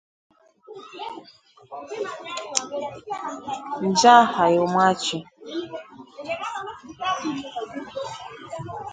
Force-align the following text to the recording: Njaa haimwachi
Njaa 3.87 4.23
haimwachi 4.35 5.17